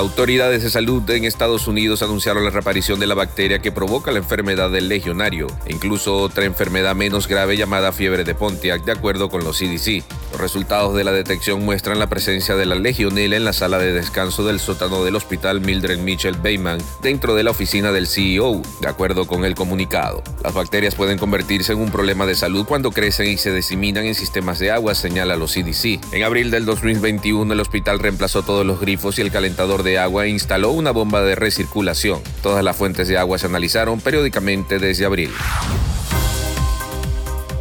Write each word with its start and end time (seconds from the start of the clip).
Autoridades 0.00 0.62
de 0.62 0.70
salud 0.70 1.08
en 1.10 1.26
Estados 1.26 1.68
Unidos 1.68 2.02
anunciaron 2.02 2.42
la 2.42 2.48
reaparición 2.48 2.98
de 3.00 3.06
la 3.06 3.14
bacteria 3.14 3.58
que 3.58 3.70
provoca 3.70 4.10
la 4.10 4.16
enfermedad 4.16 4.70
del 4.70 4.88
legionario 4.88 5.46
e 5.66 5.74
incluso 5.74 6.16
otra 6.16 6.46
enfermedad 6.46 6.96
menos 6.96 7.28
grave 7.28 7.58
llamada 7.58 7.92
fiebre 7.92 8.24
de 8.24 8.34
Pontiac, 8.34 8.82
de 8.82 8.92
acuerdo 8.92 9.28
con 9.28 9.44
los 9.44 9.58
CDC. 9.58 10.02
Los 10.32 10.40
resultados 10.40 10.94
de 10.94 11.04
la 11.04 11.12
detección 11.12 11.64
muestran 11.64 11.98
la 11.98 12.08
presencia 12.08 12.54
de 12.54 12.64
la 12.64 12.76
legionela 12.76 13.36
en 13.36 13.44
la 13.44 13.52
sala 13.52 13.78
de 13.78 13.92
descanso 13.92 14.44
del 14.44 14.60
sótano 14.60 15.04
del 15.04 15.16
hospital 15.16 15.60
Mildred 15.60 15.98
Mitchell 15.98 16.36
Bayman, 16.36 16.78
dentro 17.02 17.34
de 17.34 17.42
la 17.42 17.50
oficina 17.50 17.90
del 17.90 18.06
CEO, 18.06 18.62
de 18.80 18.88
acuerdo 18.88 19.26
con 19.26 19.44
el 19.44 19.54
comunicado. 19.54 20.22
Las 20.44 20.54
bacterias 20.54 20.94
pueden 20.94 21.18
convertirse 21.18 21.72
en 21.72 21.80
un 21.80 21.90
problema 21.90 22.26
de 22.26 22.36
salud 22.36 22.64
cuando 22.64 22.92
crecen 22.92 23.26
y 23.26 23.36
se 23.38 23.52
diseminan 23.52 24.04
en 24.04 24.14
sistemas 24.14 24.58
de 24.58 24.70
agua, 24.70 24.94
señala 24.94 25.36
los 25.36 25.52
CDC. 25.52 26.00
En 26.12 26.22
abril 26.22 26.50
del 26.50 26.64
2021, 26.64 27.52
el 27.52 27.60
hospital 27.60 27.98
reemplazó 27.98 28.42
todos 28.42 28.64
los 28.64 28.80
grifos 28.80 29.18
y 29.18 29.22
el 29.22 29.32
calentador 29.32 29.82
de 29.82 29.98
agua 29.98 30.26
e 30.26 30.28
instaló 30.28 30.70
una 30.70 30.92
bomba 30.92 31.22
de 31.22 31.34
recirculación. 31.34 32.20
Todas 32.42 32.62
las 32.62 32.76
fuentes 32.76 33.08
de 33.08 33.18
agua 33.18 33.38
se 33.38 33.46
analizaron 33.46 34.00
periódicamente 34.00 34.78
desde 34.78 35.04
abril. 35.04 35.30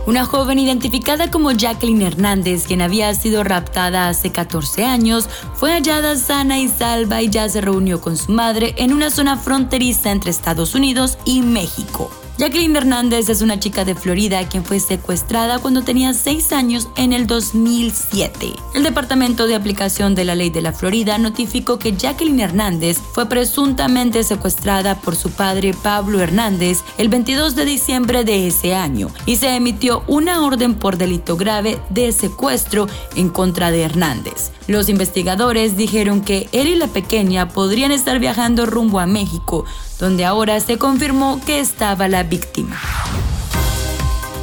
Una 0.10 0.26
joven 0.26 0.58
identificada 0.58 1.30
como 1.30 1.52
Jacqueline 1.52 2.02
Hernández, 2.02 2.66
quien 2.66 2.82
había 2.82 3.14
sido 3.14 3.44
raptada 3.44 4.10
hace 4.10 4.32
14 4.32 4.84
años, 4.84 5.30
fue 5.54 5.72
hallada 5.72 6.16
sana 6.16 6.58
y 6.58 6.68
salva 6.68 7.22
y 7.22 7.30
ya 7.30 7.48
se 7.48 7.62
reunió 7.62 8.02
con 8.02 8.18
su 8.18 8.32
madre 8.32 8.74
en 8.80 8.92
una 8.92 9.12
zona 9.12 9.38
fronteriza 9.38 10.10
entre 10.10 10.32
Estados 10.32 10.74
Unidos 10.74 11.20
y 11.26 11.44
México. 11.44 12.10
Jacqueline 12.40 12.78
Hernández 12.78 13.28
es 13.28 13.42
una 13.42 13.60
chica 13.60 13.84
de 13.84 13.96
Florida 13.96 14.48
quien 14.48 14.64
fue 14.64 14.80
secuestrada 14.80 15.60
cuando 15.60 15.82
tenía 15.82 16.14
6 16.14 16.54
años 16.54 16.88
en 16.96 17.12
el 17.12 17.28
2007. 17.28 18.54
El 18.74 18.84
Departamento 18.84 19.46
de 19.46 19.56
Aplicación 19.56 20.16
de 20.16 20.24
la 20.24 20.36
Ley 20.36 20.50
de 20.50 20.62
la 20.62 20.72
Florida 20.72 21.18
notificó 21.18 21.80
que 21.80 21.98
Jacqueline 21.98 22.40
Hernández 22.40 22.98
fue 23.12 23.26
presuntamente 23.26 24.24
secuestrada 24.24 25.02
por 25.02 25.18
su 25.18 25.32
padre 25.32 25.76
Pablo 25.84 26.22
Hernández 26.22 26.80
el 26.98 27.10
22 27.10 27.58
de 27.58 27.66
diciembre 27.66 28.24
de 28.24 28.48
ese 28.48 28.74
año 28.74 29.10
y 29.26 29.36
se 29.36 29.54
emitió 29.54 30.06
una 30.08 30.42
orden 30.42 30.76
por 30.76 30.96
delito 30.96 31.36
grave 31.36 31.78
de 31.90 32.14
secuestro 32.14 32.88
en 33.18 33.28
contra 33.28 33.70
de 33.70 33.82
Hernández. 33.82 34.52
Los 34.70 34.88
investigadores 34.88 35.76
dijeron 35.76 36.22
que 36.22 36.48
él 36.52 36.68
y 36.68 36.76
la 36.76 36.86
pequeña 36.86 37.50
podrían 37.50 37.92
estar 37.92 38.20
viajando 38.20 38.68
rumbo 38.68 39.00
a 39.00 39.08
México, 39.08 39.66
donde 40.00 40.26
ahora 40.26 40.60
se 40.60 40.78
confirmó 40.78 41.42
que 41.44 41.60
estaba 41.60 42.08
la 42.08 42.22
víctima. 42.22 42.80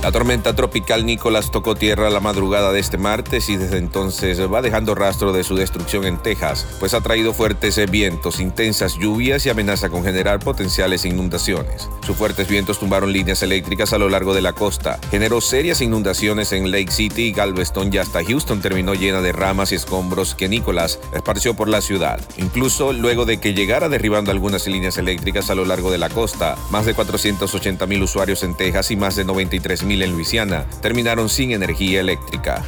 La 0.03 0.13
tormenta 0.13 0.55
tropical 0.55 1.05
Nicolás 1.05 1.51
tocó 1.51 1.75
tierra 1.75 2.11
la 2.11 2.21
madrugada 2.21 2.71
de 2.71 2.79
este 2.79 2.97
martes 2.97 3.49
y 3.49 3.57
desde 3.57 3.79
entonces 3.79 4.41
va 4.41 4.63
dejando 4.63 4.95
rastro 4.95 5.33
de 5.33 5.43
su 5.43 5.57
destrucción 5.57 6.05
en 6.05 6.19
Texas, 6.19 6.65
pues 6.79 6.95
ha 6.95 7.01
traído 7.01 7.35
fuertes 7.35 7.77
vientos, 7.91 8.39
intensas 8.39 8.97
lluvias 8.99 9.45
y 9.47 9.51
amenaza 9.51 9.89
con 9.89 10.05
generar 10.05 10.39
potenciales 10.39 11.05
inundaciones. 11.05 11.89
Sus 12.07 12.17
fuertes 12.17 12.47
vientos 12.47 12.79
tumbaron 12.79 13.13
líneas 13.13 13.43
eléctricas 13.43 13.93
a 13.93 13.99
lo 13.99 14.09
largo 14.09 14.33
de 14.33 14.43
la 14.43 14.53
costa, 14.53 15.01
generó 15.11 15.41
serias 15.41 15.81
inundaciones 15.81 16.53
en 16.53 16.71
Lake 16.71 16.93
City, 16.93 17.33
Galveston 17.33 17.93
y 17.93 17.99
hasta 17.99 18.25
Houston 18.25 18.61
terminó 18.61 18.95
llena 18.95 19.23
de 19.23 19.33
ramas 19.33 19.73
y 19.73 19.75
escombros 19.75 20.37
que 20.37 20.49
Nicolás 20.49 21.01
esparció 21.15 21.55
por 21.55 21.69
la 21.69 21.81
ciudad. 21.81 22.21
Incluso 22.37 22.93
luego 22.93 23.25
de 23.25 23.39
que 23.39 23.55
llegara 23.55 23.89
derribando 23.89 24.31
algunas 24.31 24.69
líneas 24.69 24.99
eléctricas 24.99 25.51
a 25.51 25.57
lo 25.57 25.65
largo 25.65 25.91
de 25.91 25.99
la 25.99 26.11
costa, 26.11 26.57
más 26.71 26.87
de 26.87 26.95
480 26.95 27.87
mil 27.87 28.03
usuarios 28.05 28.45
en 28.45 28.57
Texas 28.57 28.93
y 28.93 28.97
más 28.97 29.17
de 29.17 29.25
93 29.25 29.83
mil 29.87 30.03
en 30.03 30.13
Luisiana 30.13 30.67
terminaron 30.83 31.29
sin 31.29 31.53
energía 31.53 32.01
eléctrica. 32.01 32.65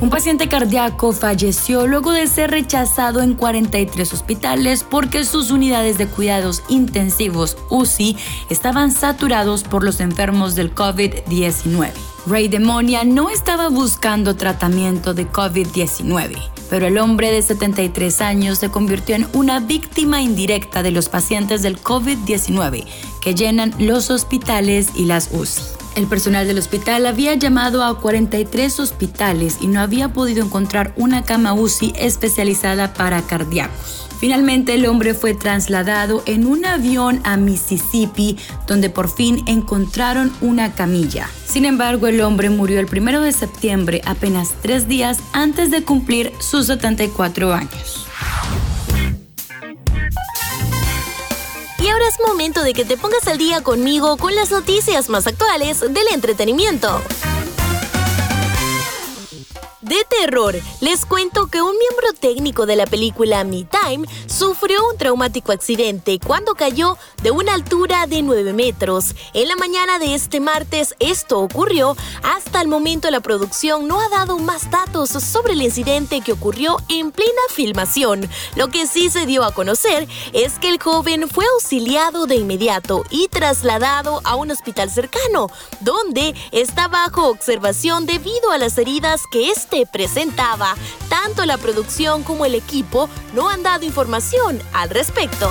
Un 0.00 0.10
paciente 0.10 0.48
cardíaco 0.48 1.12
falleció 1.12 1.86
luego 1.86 2.12
de 2.12 2.26
ser 2.26 2.50
rechazado 2.50 3.22
en 3.22 3.34
43 3.34 4.12
hospitales 4.12 4.84
porque 4.88 5.24
sus 5.24 5.50
unidades 5.50 5.96
de 5.96 6.06
cuidados 6.06 6.62
intensivos 6.68 7.56
UCI 7.70 8.16
estaban 8.50 8.92
saturados 8.92 9.64
por 9.64 9.82
los 9.82 10.00
enfermos 10.00 10.54
del 10.54 10.74
COVID-19. 10.74 12.15
Ray 12.28 12.48
Demonia 12.48 13.04
no 13.04 13.30
estaba 13.30 13.68
buscando 13.68 14.34
tratamiento 14.34 15.14
de 15.14 15.30
COVID-19, 15.30 16.36
pero 16.68 16.88
el 16.88 16.98
hombre 16.98 17.30
de 17.30 17.40
73 17.40 18.20
años 18.20 18.58
se 18.58 18.68
convirtió 18.68 19.14
en 19.14 19.28
una 19.32 19.60
víctima 19.60 20.20
indirecta 20.20 20.82
de 20.82 20.90
los 20.90 21.08
pacientes 21.08 21.62
del 21.62 21.80
COVID-19 21.80 22.84
que 23.20 23.34
llenan 23.36 23.74
los 23.78 24.10
hospitales 24.10 24.88
y 24.96 25.04
las 25.04 25.28
UCI. 25.30 25.62
El 25.94 26.08
personal 26.08 26.48
del 26.48 26.58
hospital 26.58 27.06
había 27.06 27.34
llamado 27.34 27.84
a 27.84 28.00
43 28.00 28.80
hospitales 28.80 29.58
y 29.60 29.68
no 29.68 29.80
había 29.80 30.12
podido 30.12 30.44
encontrar 30.44 30.94
una 30.96 31.22
cama 31.22 31.54
UCI 31.54 31.94
especializada 31.96 32.92
para 32.92 33.22
cardíacos. 33.22 34.05
Finalmente 34.18 34.74
el 34.74 34.86
hombre 34.86 35.14
fue 35.14 35.34
trasladado 35.34 36.22
en 36.26 36.46
un 36.46 36.64
avión 36.64 37.20
a 37.24 37.36
Mississippi, 37.36 38.38
donde 38.66 38.88
por 38.90 39.08
fin 39.08 39.42
encontraron 39.46 40.32
una 40.40 40.72
camilla. 40.74 41.28
Sin 41.44 41.64
embargo, 41.64 42.06
el 42.06 42.20
hombre 42.22 42.50
murió 42.50 42.80
el 42.80 42.86
1 42.86 43.20
de 43.20 43.32
septiembre, 43.32 44.00
apenas 44.04 44.54
tres 44.62 44.88
días 44.88 45.18
antes 45.32 45.70
de 45.70 45.84
cumplir 45.84 46.32
sus 46.38 46.66
74 46.66 47.52
años. 47.52 48.06
Y 51.78 51.88
ahora 51.88 52.08
es 52.08 52.14
momento 52.26 52.62
de 52.62 52.72
que 52.72 52.84
te 52.84 52.96
pongas 52.96 53.28
al 53.28 53.38
día 53.38 53.62
conmigo 53.62 54.16
con 54.16 54.34
las 54.34 54.50
noticias 54.50 55.08
más 55.08 55.26
actuales 55.26 55.80
del 55.80 56.06
entretenimiento 56.12 57.02
de 59.86 60.04
terror, 60.04 60.56
les 60.80 61.06
cuento 61.06 61.46
que 61.46 61.62
un 61.62 61.76
miembro 61.78 62.12
técnico 62.18 62.66
de 62.66 62.74
la 62.74 62.86
película 62.86 63.44
Me 63.44 63.64
Time 63.64 64.06
sufrió 64.26 64.80
un 64.88 64.98
traumático 64.98 65.52
accidente 65.52 66.18
cuando 66.18 66.54
cayó 66.54 66.98
de 67.22 67.30
una 67.30 67.54
altura 67.54 68.08
de 68.08 68.22
9 68.22 68.52
metros. 68.52 69.14
En 69.32 69.46
la 69.46 69.54
mañana 69.54 70.00
de 70.00 70.14
este 70.14 70.40
martes 70.40 70.96
esto 70.98 71.38
ocurrió. 71.38 71.96
Hasta 72.24 72.60
el 72.60 72.68
momento 72.68 73.10
la 73.10 73.20
producción 73.20 73.86
no 73.86 74.00
ha 74.00 74.08
dado 74.08 74.38
más 74.38 74.70
datos 74.72 75.10
sobre 75.10 75.52
el 75.52 75.62
incidente 75.62 76.20
que 76.20 76.32
ocurrió 76.32 76.78
en 76.88 77.12
plena 77.12 77.30
filmación. 77.50 78.28
Lo 78.56 78.68
que 78.68 78.88
sí 78.88 79.08
se 79.08 79.24
dio 79.24 79.44
a 79.44 79.52
conocer 79.52 80.08
es 80.32 80.58
que 80.58 80.68
el 80.68 80.82
joven 80.82 81.28
fue 81.28 81.44
auxiliado 81.54 82.26
de 82.26 82.34
inmediato 82.34 83.04
y 83.10 83.28
trasladado 83.28 84.20
a 84.24 84.34
un 84.34 84.50
hospital 84.50 84.90
cercano, 84.90 85.48
donde 85.80 86.34
está 86.50 86.88
bajo 86.88 87.28
observación 87.28 88.06
debido 88.06 88.50
a 88.50 88.58
las 88.58 88.76
heridas 88.78 89.22
que 89.30 89.50
este 89.50 89.75
presentaba. 89.84 90.74
Tanto 91.10 91.44
la 91.44 91.58
producción 91.58 92.22
como 92.22 92.46
el 92.46 92.54
equipo 92.54 93.10
no 93.34 93.50
han 93.50 93.62
dado 93.62 93.84
información 93.84 94.62
al 94.72 94.88
respecto. 94.88 95.50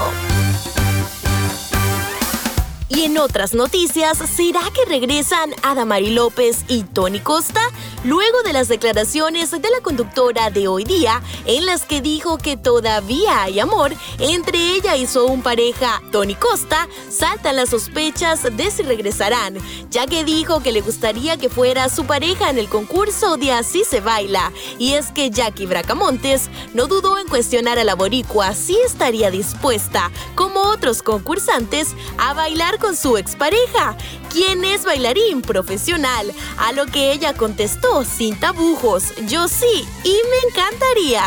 Y 2.95 3.03
en 3.03 3.17
otras 3.17 3.53
noticias, 3.53 4.17
¿será 4.19 4.61
que 4.73 4.85
regresan 4.85 5.53
Adamari 5.63 6.11
López 6.11 6.63
y 6.69 6.83
Tony 6.83 7.19
Costa? 7.19 7.59
Luego 8.05 8.41
de 8.43 8.53
las 8.53 8.69
declaraciones 8.69 9.51
de 9.51 9.69
la 9.69 9.81
conductora 9.83 10.49
de 10.49 10.69
hoy 10.69 10.85
día, 10.85 11.21
en 11.45 11.65
las 11.65 11.83
que 11.83 11.99
dijo 11.99 12.37
que 12.37 12.55
todavía 12.55 13.43
hay 13.43 13.59
amor 13.59 13.93
entre 14.19 14.75
ella 14.75 14.95
y 14.95 15.07
su 15.07 15.41
pareja, 15.43 16.01
Tony 16.13 16.35
Costa, 16.35 16.87
saltan 17.09 17.57
las 17.57 17.71
sospechas 17.71 18.43
de 18.55 18.71
si 18.71 18.83
regresarán, 18.83 19.57
ya 19.89 20.07
que 20.07 20.23
dijo 20.23 20.63
que 20.63 20.71
le 20.71 20.79
gustaría 20.79 21.35
que 21.35 21.49
fuera 21.49 21.89
su 21.89 22.05
pareja 22.05 22.49
en 22.49 22.59
el 22.59 22.69
concurso 22.69 23.35
de 23.35 23.51
Así 23.51 23.83
se 23.83 23.99
baila. 23.99 24.53
Y 24.79 24.93
es 24.93 25.11
que 25.11 25.31
Jackie 25.31 25.65
Bracamontes 25.65 26.49
no 26.73 26.87
dudó 26.87 27.17
en 27.19 27.27
cuestionar 27.27 27.77
a 27.77 27.83
la 27.83 27.95
boricua 27.95 28.53
si 28.53 28.77
estaría 28.79 29.31
dispuesta, 29.31 30.11
como 30.35 30.54
otros 30.65 31.01
concursantes, 31.01 31.95
a 32.17 32.33
bailar 32.33 32.79
con 32.79 32.95
su 32.95 33.17
expareja, 33.17 33.95
quien 34.31 34.65
es 34.65 34.83
bailarín 34.83 35.41
profesional, 35.41 36.33
a 36.57 36.71
lo 36.73 36.85
que 36.85 37.11
ella 37.11 37.33
contestó 37.33 38.03
sin 38.03 38.39
tabujos, 38.39 39.13
yo 39.27 39.47
sí, 39.47 39.87
y 40.03 40.09
me 40.11 40.49
encantaría. 40.49 41.23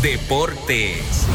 Deportes. 0.00 1.26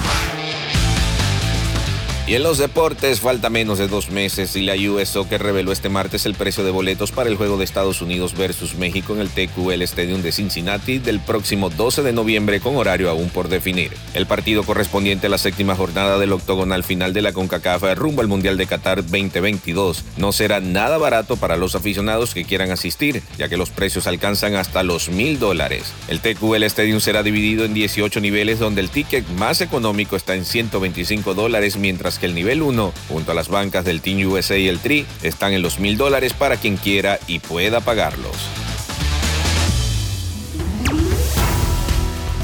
Y 2.29 2.35
en 2.35 2.43
los 2.43 2.59
deportes 2.59 3.21
falta 3.21 3.49
menos 3.49 3.79
de 3.79 3.87
dos 3.87 4.11
meses 4.11 4.55
y 4.55 4.61
la 4.61 4.75
US 4.75 5.09
Soccer 5.09 5.41
reveló 5.41 5.71
este 5.71 5.89
martes 5.89 6.27
el 6.27 6.35
precio 6.35 6.63
de 6.63 6.69
boletos 6.69 7.11
para 7.11 7.27
el 7.27 7.35
juego 7.35 7.57
de 7.57 7.63
Estados 7.63 8.03
Unidos 8.03 8.37
versus 8.37 8.75
México 8.75 9.15
en 9.15 9.21
el 9.21 9.29
TQL 9.29 9.81
Stadium 9.81 10.21
de 10.21 10.31
Cincinnati 10.31 10.99
del 10.99 11.21
próximo 11.21 11.71
12 11.71 12.03
de 12.03 12.13
noviembre 12.13 12.59
con 12.59 12.75
horario 12.75 13.09
aún 13.09 13.29
por 13.29 13.49
definir. 13.49 13.93
El 14.13 14.27
partido 14.27 14.61
correspondiente 14.61 15.25
a 15.25 15.31
la 15.31 15.39
séptima 15.39 15.75
jornada 15.75 16.19
del 16.19 16.31
octogonal 16.31 16.83
final 16.83 17.13
de 17.13 17.23
la 17.23 17.33
CONCACAF 17.33 17.95
rumbo 17.95 18.21
al 18.21 18.27
Mundial 18.27 18.57
de 18.57 18.67
Qatar 18.67 19.01
2022 19.01 20.05
no 20.17 20.31
será 20.31 20.59
nada 20.59 20.99
barato 20.99 21.35
para 21.35 21.57
los 21.57 21.73
aficionados 21.73 22.35
que 22.35 22.45
quieran 22.45 22.69
asistir, 22.69 23.23
ya 23.39 23.49
que 23.49 23.57
los 23.57 23.71
precios 23.71 24.05
alcanzan 24.05 24.53
hasta 24.53 24.83
los 24.83 25.09
mil 25.09 25.39
dólares. 25.39 25.93
El 26.07 26.19
TQL 26.19 26.61
Stadium 26.65 26.99
será 26.99 27.23
dividido 27.23 27.65
en 27.65 27.73
18 27.73 28.21
niveles 28.21 28.59
donde 28.59 28.81
el 28.81 28.91
ticket 28.91 29.27
más 29.29 29.61
económico 29.61 30.15
está 30.15 30.35
en 30.35 30.45
125 30.45 31.33
dólares 31.33 31.75
que 32.19 32.25
el 32.25 32.35
nivel 32.35 32.61
1, 32.61 32.93
junto 33.07 33.31
a 33.31 33.35
las 33.35 33.47
bancas 33.47 33.85
del 33.85 34.01
Team 34.01 34.29
USA 34.29 34.57
y 34.57 34.67
el 34.67 34.79
Tri, 34.79 35.05
están 35.23 35.53
en 35.53 35.61
los 35.61 35.79
mil 35.79 35.97
dólares 35.97 36.33
para 36.33 36.57
quien 36.57 36.77
quiera 36.77 37.19
y 37.27 37.39
pueda 37.39 37.81
pagarlos. 37.81 38.35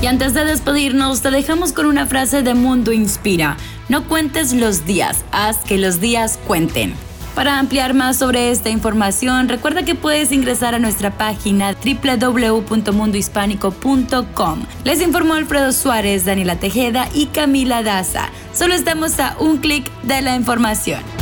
Y 0.01 0.07
antes 0.07 0.33
de 0.33 0.45
despedirnos, 0.45 1.21
te 1.21 1.31
dejamos 1.31 1.73
con 1.73 1.85
una 1.85 2.05
frase 2.05 2.43
de 2.43 2.53
Mundo 2.53 2.91
Inspira. 2.91 3.57
No 3.89 4.07
cuentes 4.07 4.53
los 4.53 4.85
días, 4.85 5.25
haz 5.31 5.57
que 5.59 5.77
los 5.77 5.99
días 5.99 6.39
cuenten. 6.45 6.93
Para 7.35 7.59
ampliar 7.59 7.93
más 7.93 8.17
sobre 8.17 8.49
esta 8.49 8.69
información, 8.69 9.49
recuerda 9.49 9.83
que 9.83 9.93
puedes 9.93 10.31
ingresar 10.31 10.73
a 10.73 10.79
nuestra 10.79 11.17
página 11.17 11.73
www.mundohispánico.com. 11.73 14.63
Les 14.85 15.01
informó 15.01 15.33
Alfredo 15.33 15.73
Suárez, 15.73 16.23
Daniela 16.23 16.55
Tejeda 16.55 17.09
y 17.13 17.25
Camila 17.25 17.83
Daza. 17.83 18.29
Solo 18.55 18.73
estamos 18.73 19.19
a 19.19 19.35
un 19.39 19.57
clic 19.57 19.91
de 20.03 20.21
la 20.21 20.33
información. 20.33 21.14